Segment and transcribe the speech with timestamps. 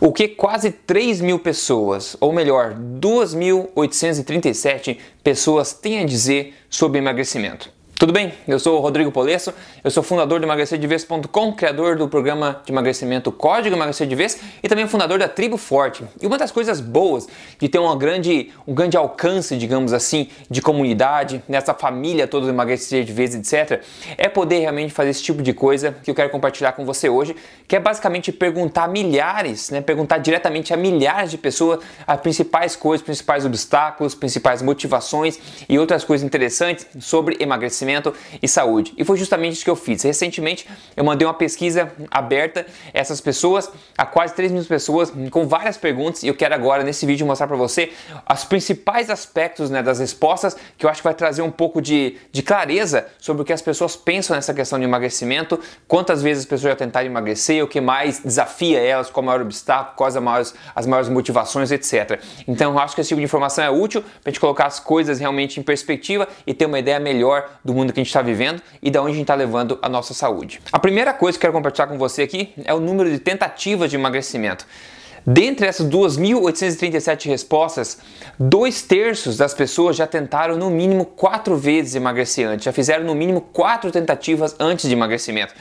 [0.00, 7.72] O que quase 3 mil pessoas, ou melhor, 2.837 pessoas têm a dizer sobre emagrecimento.
[7.96, 8.32] Tudo bem?
[8.48, 9.54] Eu sou o Rodrigo Polesso,
[9.84, 14.68] eu sou fundador do emagrecerdevez.com, criador do programa de emagrecimento Código Emagrecer de Vez e
[14.68, 16.02] também fundador da Tribo Forte.
[16.20, 20.60] E uma das coisas boas de ter uma grande, um grande alcance, digamos assim, de
[20.60, 23.80] comunidade, nessa família toda do Emagrecer de Vez, etc.,
[24.18, 27.36] é poder realmente fazer esse tipo de coisa que eu quero compartilhar com você hoje,
[27.68, 32.74] que é basicamente perguntar a milhares, né, perguntar diretamente a milhares de pessoas as principais
[32.74, 37.83] coisas, principais obstáculos, principais motivações e outras coisas interessantes sobre emagrecimento
[38.42, 38.92] e saúde.
[38.96, 40.02] E foi justamente isso que eu fiz.
[40.02, 40.66] Recentemente
[40.96, 45.76] eu mandei uma pesquisa aberta a essas pessoas, a quase 3 mil pessoas, com várias
[45.76, 47.92] perguntas, e eu quero agora nesse vídeo mostrar para você
[48.32, 52.16] os principais aspectos né, das respostas que eu acho que vai trazer um pouco de,
[52.32, 56.48] de clareza sobre o que as pessoas pensam nessa questão de emagrecimento, quantas vezes as
[56.48, 60.22] pessoas já tentaram emagrecer, o que mais desafia elas, qual o maior obstáculo, quais as
[60.22, 62.20] maiores, as maiores motivações, etc.
[62.46, 64.80] Então eu acho que esse tipo de informação é útil para a gente colocar as
[64.80, 68.22] coisas realmente em perspectiva e ter uma ideia melhor do mundo que a gente está
[68.22, 70.60] vivendo e da onde a gente está levando a nossa saúde.
[70.72, 73.96] A primeira coisa que quero compartilhar com você aqui é o número de tentativas de
[73.96, 74.66] emagrecimento.
[75.26, 77.98] Dentre essas 2.837 respostas,
[78.38, 83.14] dois terços das pessoas já tentaram no mínimo quatro vezes emagrecer antes, já fizeram no
[83.14, 85.54] mínimo quatro tentativas antes de emagrecimento.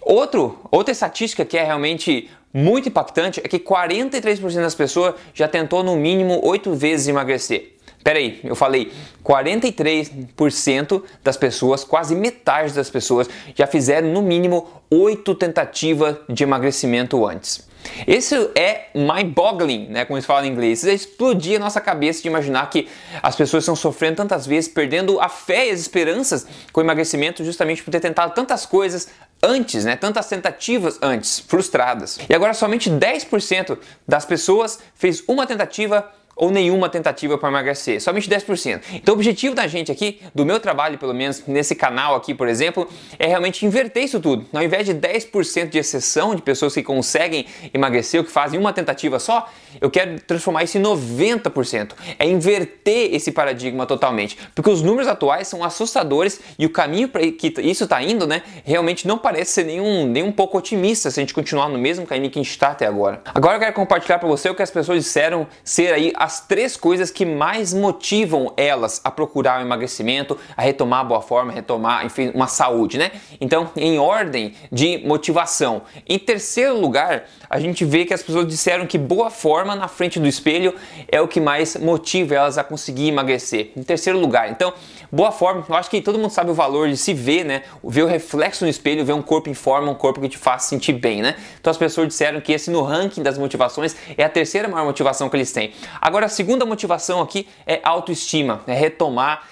[0.00, 5.82] Outro, outra estatística que é realmente muito impactante é que 43% das pessoas já tentou
[5.82, 7.76] no mínimo oito vezes emagrecer.
[8.02, 15.34] Peraí, eu falei 43% das pessoas, quase metade das pessoas, já fizeram no mínimo 8
[15.34, 17.68] tentativas de emagrecimento antes.
[18.06, 20.80] Isso é mind-boggling, né, como eles falam em inglês.
[20.80, 22.88] Isso é explodir a nossa cabeça de imaginar que
[23.22, 27.44] as pessoas estão sofrendo tantas vezes, perdendo a fé e as esperanças com o emagrecimento
[27.44, 29.08] justamente por ter tentado tantas coisas
[29.42, 32.18] antes, né, tantas tentativas antes, frustradas.
[32.28, 38.28] E agora somente 10% das pessoas fez uma tentativa ou nenhuma tentativa para emagrecer, somente
[38.28, 38.80] 10%.
[38.94, 42.48] Então o objetivo da gente aqui, do meu trabalho pelo menos nesse canal aqui, por
[42.48, 44.46] exemplo, é realmente inverter isso tudo.
[44.50, 48.72] Ao invés de 10% de exceção de pessoas que conseguem emagrecer ou que fazem uma
[48.72, 49.50] tentativa só,
[49.82, 51.92] eu quero transformar isso em 90%.
[52.18, 57.20] É inverter esse paradigma totalmente, porque os números atuais são assustadores e o caminho para
[57.32, 61.20] que isso está indo, né, realmente não parece ser nenhum, nem um pouco otimista se
[61.20, 63.20] a gente continuar no mesmo caminho que a gente está até agora.
[63.34, 66.38] Agora eu quero compartilhar para você o que as pessoas disseram ser aí a as
[66.38, 71.50] três coisas que mais motivam elas a procurar o emagrecimento, a retomar a boa forma,
[71.52, 73.10] retomar, enfim, uma saúde, né?
[73.40, 75.82] Então, em ordem de motivação.
[76.08, 80.20] Em terceiro lugar, a gente vê que as pessoas disseram que boa forma na frente
[80.20, 80.72] do espelho
[81.08, 83.72] é o que mais motiva elas a conseguir emagrecer.
[83.76, 84.72] Em terceiro lugar, então,
[85.10, 87.62] boa forma, eu acho que todo mundo sabe o valor de se ver, né?
[87.82, 90.62] Ver o reflexo no espelho, ver um corpo em forma, um corpo que te faz
[90.62, 91.34] sentir bem, né?
[91.60, 95.28] Então as pessoas disseram que esse no ranking das motivações é a terceira maior motivação
[95.28, 95.72] que eles têm.
[96.00, 99.48] Agora, a segunda motivação aqui é autoestima, é retomar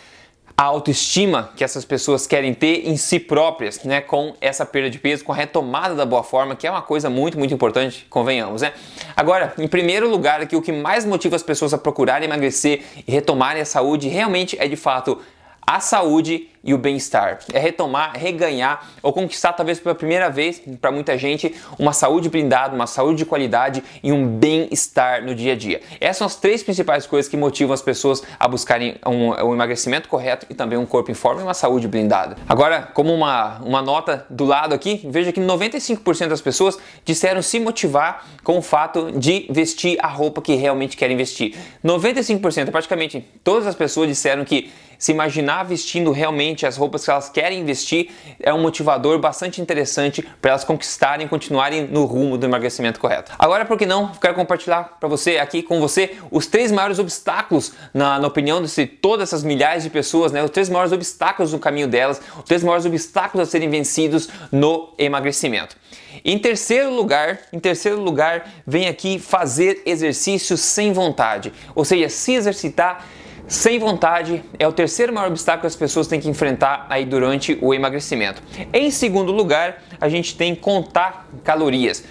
[0.57, 4.99] a autoestima que essas pessoas querem ter em si próprias, né, com essa perda de
[4.99, 8.63] peso, com a retomada da boa forma, que é uma coisa muito, muito importante, convenhamos,
[8.63, 8.73] né?
[9.15, 13.13] Agora, em primeiro lugar, aqui o que mais motiva as pessoas a procurarem emagrecer e
[13.13, 15.21] retomarem a saúde realmente é de fato
[15.65, 17.39] a saúde e o bem-estar.
[17.53, 22.75] É retomar, reganhar ou conquistar, talvez pela primeira vez, para muita gente, uma saúde blindada,
[22.75, 25.81] uma saúde de qualidade e um bem-estar no dia a dia.
[26.01, 30.09] Essas são as três principais coisas que motivam as pessoas a buscarem um, um emagrecimento
[30.09, 32.37] correto e também um corpo em forma e uma saúde blindada.
[32.49, 37.61] Agora, como uma, uma nota do lado aqui, veja que 95% das pessoas disseram se
[37.61, 41.57] motivar com o fato de vestir a roupa que realmente querem vestir.
[41.85, 47.29] 95%, praticamente todas as pessoas disseram que se imaginar vestindo realmente as roupas que elas
[47.29, 48.11] querem vestir
[48.41, 53.33] é um motivador bastante interessante para elas conquistarem e continuarem no rumo do emagrecimento correto.
[53.39, 57.73] Agora, por que não, quero compartilhar para você aqui com você os três maiores obstáculos
[57.93, 60.43] na, na opinião de todas essas milhares de pessoas, né?
[60.43, 64.95] Os três maiores obstáculos no caminho delas, os três maiores obstáculos a serem vencidos no
[64.99, 65.77] emagrecimento.
[66.25, 72.35] Em terceiro lugar, em terceiro lugar, vem aqui fazer exercícios sem vontade, ou seja, se
[72.35, 73.07] exercitar
[73.49, 77.59] sem vontade é o terceiro maior obstáculo que as pessoas têm que enfrentar aí durante
[77.63, 78.43] o emagrecimento.
[78.73, 82.05] Em segundo lugar, a gente tem contar calorias.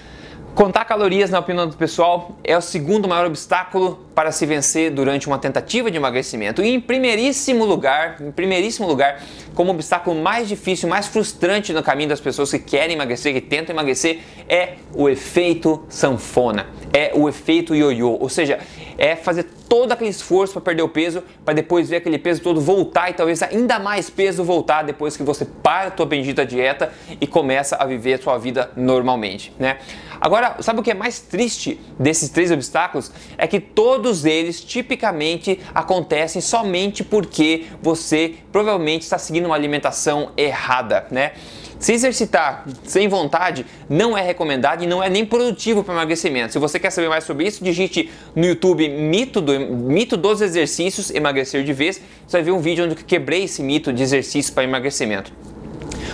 [0.57, 5.27] Contar calorias, na opinião do pessoal, é o segundo maior obstáculo para se vencer durante
[5.27, 6.63] uma tentativa de emagrecimento.
[6.63, 9.21] E em primeiríssimo lugar, em primeiríssimo lugar,
[9.54, 13.75] como obstáculo mais difícil, mais frustrante no caminho das pessoas que querem emagrecer, que tentam
[13.75, 18.57] emagrecer, é o efeito sanfona, é o efeito ioiô, ou seja,
[18.98, 22.59] é fazer todo aquele esforço para perder o peso, para depois ver aquele peso todo
[22.59, 26.92] voltar e talvez ainda mais peso voltar depois que você para a tua bendita dieta
[27.21, 29.77] e começa a viver a sua vida normalmente, né?
[30.19, 33.12] Agora, sabe o que é mais triste desses três obstáculos?
[33.38, 41.08] É que todos eles tipicamente acontecem somente porque você provavelmente está seguindo uma alimentação errada,
[41.12, 41.34] né?
[41.80, 46.54] Se exercitar sem vontade não é recomendado e não é nem produtivo para emagrecimento.
[46.54, 51.12] Se você quer saber mais sobre isso, digite no YouTube mito, do, mito dos exercícios
[51.12, 52.02] emagrecer de vez.
[52.25, 55.31] Você vai ver um vídeo onde eu quebrei esse mito de exercício para emagrecimento.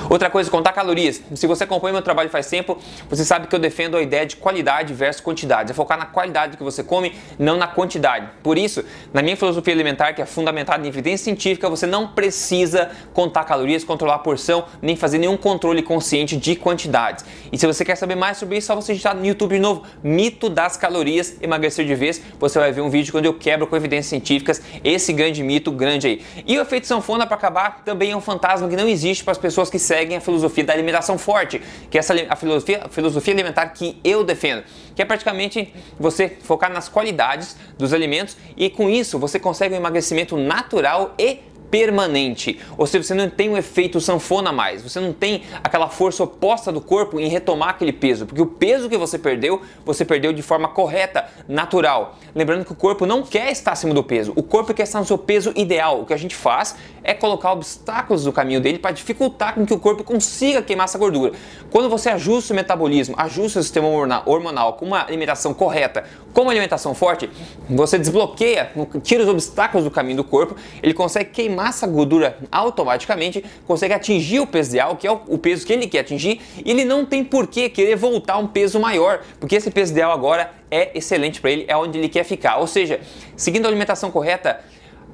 [0.10, 1.22] Outra coisa, contar calorias.
[1.36, 2.78] Se você acompanha meu trabalho faz tempo,
[3.10, 5.72] você sabe que eu defendo a ideia de qualidade versus quantidade.
[5.72, 8.28] É focar na qualidade que você come, não na quantidade.
[8.42, 12.92] Por isso, na minha filosofia alimentar, que é fundamentada em evidência científica, você não precisa
[13.14, 17.26] contar calorias, controlar a porção, nem fazer nenhum controle consciente de quantidades.
[17.52, 19.60] E se você quer saber mais sobre isso, é só você digitar no YouTube de
[19.60, 22.22] novo, mito das calorias, emagrecer de vez.
[22.40, 26.08] Você vai ver um vídeo quando eu quebro com evidências científicas esse grande mito grande
[26.08, 26.22] aí.
[26.46, 29.38] E o efeito sanfona para acabar também é um fantasma que não existe para as
[29.38, 33.34] pessoas que seguem a filosofia da alimentação forte, que é essa a filosofia, a filosofia
[33.34, 34.64] alimentar que eu defendo,
[34.96, 39.78] que é praticamente você focar nas qualidades dos alimentos e com isso você consegue um
[39.78, 41.40] emagrecimento natural e
[41.74, 42.60] permanente.
[42.78, 46.72] Ou seja, você não tem um efeito sanfona mais, você não tem aquela força oposta
[46.72, 50.44] do corpo em retomar aquele peso, porque o peso que você perdeu, você perdeu de
[50.44, 52.16] forma correta, natural.
[52.36, 55.06] Lembrando que o corpo não quer estar acima do peso, o corpo quer estar no
[55.06, 56.02] seu peso ideal.
[56.02, 59.74] O que a gente faz é colocar obstáculos no caminho dele para dificultar com que
[59.74, 61.34] o corpo consiga queimar essa gordura.
[61.72, 63.88] Quando você ajusta o metabolismo, ajusta o sistema
[64.28, 66.04] hormonal com uma alimentação correta,
[66.34, 67.30] com uma alimentação forte,
[67.68, 68.72] você desbloqueia,
[69.02, 74.42] tira os obstáculos do caminho do corpo, ele consegue queimar massa gordura automaticamente, consegue atingir
[74.42, 77.24] o peso ideal, que é o peso que ele quer atingir, e ele não tem
[77.24, 81.52] por que querer voltar um peso maior, porque esse peso ideal agora é excelente para
[81.52, 82.58] ele, é onde ele quer ficar.
[82.58, 83.00] Ou seja,
[83.38, 84.60] seguindo a alimentação correta,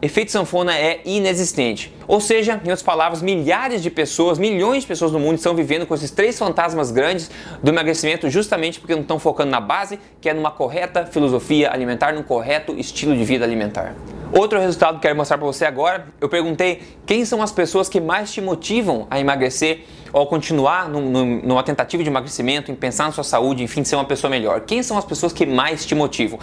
[0.01, 1.93] efeito sanfona é inexistente.
[2.07, 5.85] Ou seja, em outras palavras, milhares de pessoas, milhões de pessoas no mundo estão vivendo
[5.85, 7.29] com esses três fantasmas grandes
[7.61, 12.13] do emagrecimento justamente porque não estão focando na base, que é numa correta filosofia alimentar,
[12.13, 13.95] num correto estilo de vida alimentar.
[14.31, 17.99] Outro resultado que quero mostrar para você agora, eu perguntei quem são as pessoas que
[17.99, 23.23] mais te motivam a emagrecer ou continuar numa tentativa de emagrecimento, em pensar na sua
[23.23, 24.61] saúde, enfim, ser uma pessoa melhor.
[24.61, 26.39] Quem são as pessoas que mais te motivam?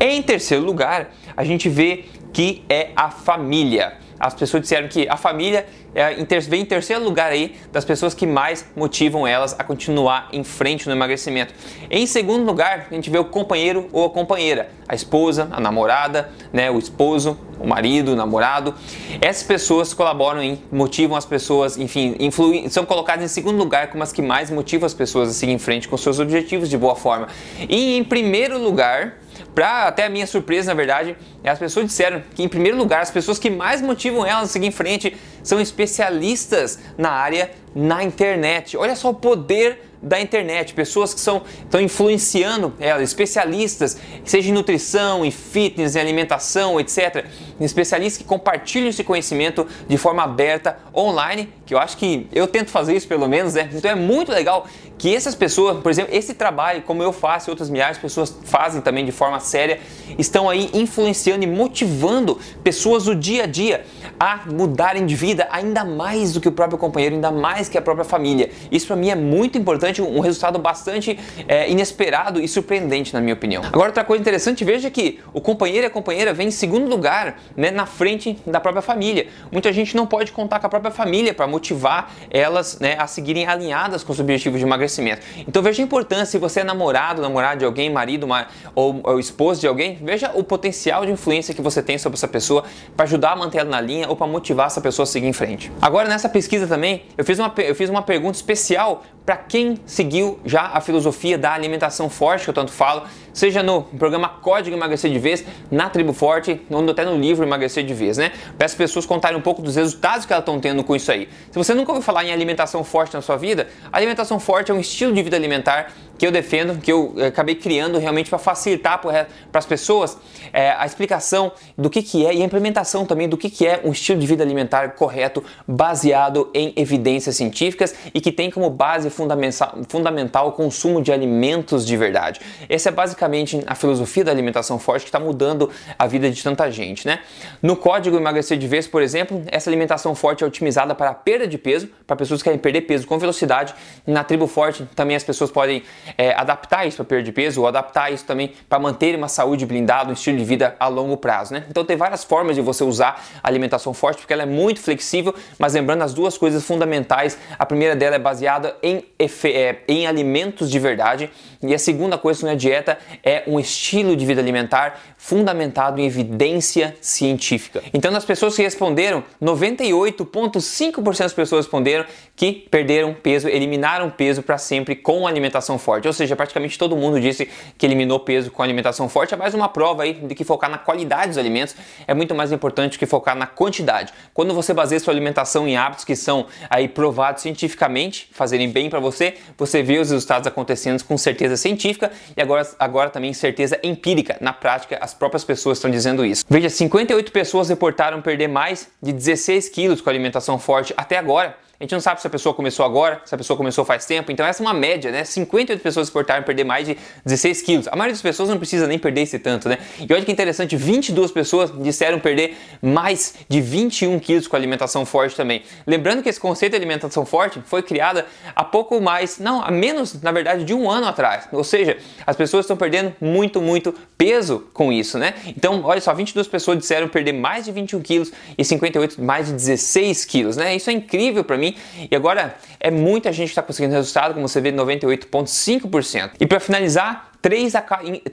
[0.00, 5.16] Em terceiro lugar, a gente vê que é a família as pessoas disseram que a
[5.16, 6.14] família é,
[6.48, 10.86] vem em terceiro lugar aí das pessoas que mais motivam elas a continuar em frente
[10.86, 11.54] no emagrecimento.
[11.90, 16.30] Em segundo lugar, a gente vê o companheiro ou a companheira, a esposa, a namorada,
[16.52, 18.74] né, o esposo, o marido, o namorado.
[19.20, 24.02] Essas pessoas colaboram em motivam as pessoas, enfim, influem, são colocadas em segundo lugar como
[24.02, 26.94] as que mais motivam as pessoas a seguir em frente com seus objetivos de boa
[26.94, 27.28] forma.
[27.68, 29.18] E em primeiro lugar,
[29.58, 33.10] para até a minha surpresa, na verdade, as pessoas disseram que, em primeiro lugar, as
[33.10, 38.76] pessoas que mais motivam elas a seguir em frente são especialistas na área na internet.
[38.76, 44.52] Olha só o poder da internet, pessoas que são estão influenciando ela, especialistas, seja em
[44.52, 47.24] nutrição, em fitness, em alimentação, etc.
[47.60, 52.70] Especialistas que compartilham esse conhecimento de forma aberta online, que eu acho que eu tento
[52.70, 53.68] fazer isso pelo menos, né?
[53.72, 54.66] Então é muito legal
[54.98, 58.36] que essas pessoas, por exemplo, esse trabalho, como eu faço e outras milhares de pessoas
[58.44, 59.78] fazem também de forma séria,
[60.18, 63.86] estão aí influenciando e motivando pessoas do dia a dia
[64.18, 67.82] a mudarem de vida ainda mais do que o próprio companheiro, ainda mais que a
[67.82, 68.50] própria família.
[68.72, 73.34] Isso para mim é muito importante, um resultado bastante é, inesperado e surpreendente na minha
[73.34, 73.62] opinião.
[73.64, 77.40] Agora outra coisa interessante, veja que o companheiro e a companheira vêm em segundo lugar,
[77.56, 79.28] né, na frente da própria família.
[79.50, 83.46] Muita gente não pode contar com a própria família para motivar elas né, a seguirem
[83.46, 85.22] alinhadas com os objetivos de emagrecimento emagrecimento.
[85.46, 89.20] Então veja a importância, se você é namorado, namorado de alguém, marido uma, ou, ou
[89.20, 92.64] esposo de alguém, veja o potencial de influência que você tem sobre essa pessoa
[92.96, 95.32] para ajudar a manter ela na linha ou para motivar essa pessoa a seguir em
[95.32, 95.70] frente.
[95.80, 100.40] Agora nessa pesquisa também, eu fiz uma, eu fiz uma pergunta especial para quem seguiu
[100.42, 105.10] já a filosofia da alimentação forte que eu tanto falo, seja no programa Código Emagrecer
[105.10, 108.32] de Vez, na Tribo Forte, ou até no livro Emagrecer de Vez, né?
[108.56, 111.28] Peço as pessoas contarem um pouco dos resultados que elas estão tendo com isso aí.
[111.50, 114.80] Se você nunca ouviu falar em alimentação forte na sua vida, alimentação forte é um
[114.80, 119.00] estilo de vida alimentar que eu defendo, que eu eh, acabei criando realmente para facilitar
[119.00, 120.18] para as pessoas
[120.52, 123.80] é, a explicação do que, que é e a implementação também do que, que é
[123.84, 129.10] um estilo de vida alimentar correto, baseado em evidências científicas e que tem como base
[129.10, 132.40] fundamental, fundamental o consumo de alimentos de verdade.
[132.68, 136.70] Essa é basicamente a filosofia da alimentação forte que está mudando a vida de tanta
[136.70, 137.06] gente.
[137.06, 137.20] Né?
[137.62, 141.46] No código emagrecer de vez, por exemplo, essa alimentação forte é otimizada para a perda
[141.46, 143.74] de peso, para pessoas que querem perder peso com velocidade.
[144.06, 145.82] Na tribo forte também as pessoas podem
[146.16, 149.66] é, adaptar isso para perda de peso ou adaptar isso também para manter uma saúde
[149.66, 151.64] blindada, um estilo de vida a longo prazo, né?
[151.68, 155.34] Então tem várias formas de você usar a alimentação forte porque ela é muito flexível,
[155.58, 160.70] mas lembrando as duas coisas fundamentais, a primeira dela é baseada em, é, em alimentos
[160.70, 161.30] de verdade
[161.62, 166.96] e a segunda coisa na dieta é um estilo de vida alimentar fundamentado em evidência
[167.00, 167.82] científica.
[167.92, 172.04] Então, nas pessoas que responderam, 98,5% das pessoas responderam
[172.36, 176.06] que perderam peso, eliminaram peso para sempre com alimentação forte.
[176.06, 179.34] Ou seja, praticamente todo mundo disse que eliminou peso com alimentação forte.
[179.34, 181.74] É mais uma prova aí de que focar na qualidade dos alimentos
[182.06, 184.12] é muito mais importante que focar na quantidade.
[184.32, 189.00] Quando você baseia sua alimentação em hábitos que são aí provados cientificamente, fazerem bem para
[189.00, 194.36] você, você vê os resultados acontecendo com certeza científica e agora, agora também certeza empírica.
[194.40, 196.44] Na prática, as próprias pessoas estão dizendo isso.
[196.48, 201.56] Veja, 58 pessoas reportaram perder mais de 16 quilos com alimentação forte até agora.
[201.80, 204.32] A gente não sabe se a pessoa começou agora, se a pessoa começou faz tempo,
[204.32, 205.22] então essa é uma média, né?
[205.22, 207.86] 58 pessoas reportaram perder mais de 16 quilos.
[207.86, 209.78] A maioria das pessoas não precisa nem perder esse tanto, né?
[210.00, 215.36] E olha que interessante, 22 pessoas disseram perder mais de 21 quilos com alimentação forte
[215.36, 215.62] também.
[215.86, 220.20] Lembrando que esse conceito de alimentação forte foi criada há pouco mais, não, há menos,
[220.20, 221.48] na verdade, de um ano atrás.
[221.52, 225.32] Ou seja, as pessoas estão perdendo muito, muito peso com isso, né?
[225.46, 229.52] Então, olha só, 22 pessoas disseram perder mais de 21 quilos e 58 mais de
[229.52, 230.74] 16 quilos, né?
[230.74, 231.76] Isso é incrível para mim mim.
[232.10, 236.32] E agora é muita gente que está conseguindo resultado, como você vê, 98,5%.
[236.40, 237.82] E para finalizar, 3, a,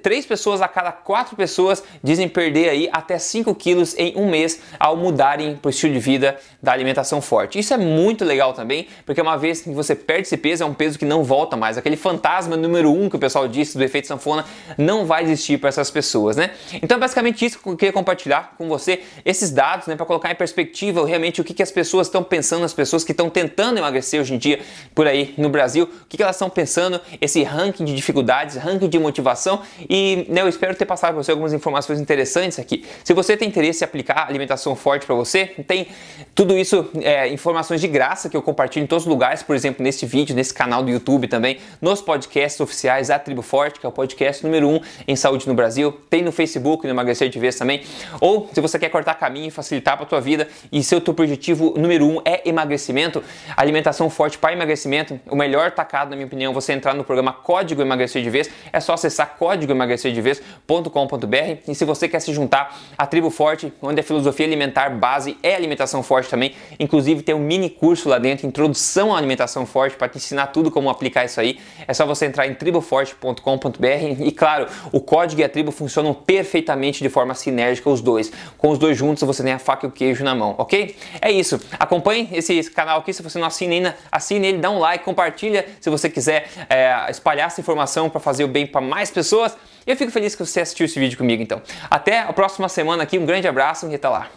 [0.01, 4.59] 3 pessoas a cada 4 pessoas dizem perder aí até 5 quilos em um mês
[4.77, 7.57] ao mudarem para o estilo de vida da alimentação forte.
[7.57, 10.73] Isso é muito legal também, porque uma vez que você perde esse peso, é um
[10.73, 11.77] peso que não volta mais.
[11.77, 14.43] Aquele fantasma número 1 um que o pessoal disse do efeito sanfona
[14.77, 16.51] não vai existir para essas pessoas, né?
[16.83, 20.35] Então, basicamente isso que eu queria compartilhar com você, esses dados, né, para colocar em
[20.35, 24.19] perspectiva realmente o que, que as pessoas estão pensando, as pessoas que estão tentando emagrecer
[24.19, 24.59] hoje em dia
[24.93, 28.89] por aí no Brasil, o que, que elas estão pensando, esse ranking de dificuldades, ranking
[28.89, 29.61] de motivação.
[29.89, 32.83] E né, eu espero ter passado para você algumas informações interessantes aqui.
[33.03, 35.87] Se você tem interesse em aplicar alimentação forte para você, tem
[36.33, 39.83] tudo isso, é, informações de graça que eu compartilho em todos os lugares, por exemplo,
[39.83, 43.89] nesse vídeo, nesse canal do YouTube também, nos podcasts oficiais da Tribo Forte, que é
[43.89, 47.39] o podcast número 1 um em saúde no Brasil, tem no Facebook, no Emagrecer de
[47.39, 47.83] Vez também,
[48.19, 51.11] ou se você quer cortar caminho e facilitar para a tua vida e seu teu
[51.11, 53.23] objetivo número 1 um é emagrecimento,
[53.55, 57.81] alimentação forte para emagrecimento, o melhor tacado, na minha opinião, você entrar no programa Código
[57.81, 63.05] Emagrecer de Vez, é só acessar código emagrecerdevez.com.br e se você quer se juntar à
[63.05, 67.69] Tribo Forte, onde a filosofia alimentar base é alimentação forte também, inclusive tem um mini
[67.69, 71.59] curso lá dentro, introdução à alimentação forte, para te ensinar tudo como aplicar isso aí.
[71.87, 77.01] É só você entrar em triboforte.com.br e claro, o código e a tribo funcionam perfeitamente
[77.01, 78.31] de forma sinérgica os dois.
[78.57, 80.95] Com os dois juntos você tem a faca e o queijo na mão, ok?
[81.21, 81.59] É isso.
[81.79, 85.65] Acompanhe esse canal aqui, se você não assina ainda, assine ele, dá um like, compartilha
[85.79, 89.55] se você quiser é, espalhar essa informação para fazer o bem para mais pessoas.
[89.87, 91.61] Eu fico feliz que você assistiu esse vídeo comigo então.
[91.89, 94.29] Até a próxima semana aqui, um grande abraço e até lá.